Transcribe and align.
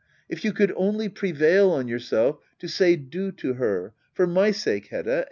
If 0.27 0.43
you 0.43 0.51
could 0.51 0.73
only 0.75 1.09
prevail 1.09 1.69
on 1.69 1.87
yourself 1.87 2.39
to 2.57 2.67
say 2.67 2.95
du 2.95 3.31
^ 3.31 3.37
to 3.37 3.53
her. 3.53 3.93
For 4.15 4.25
my 4.25 4.49
sake, 4.49 4.87
Hedda 4.87 5.19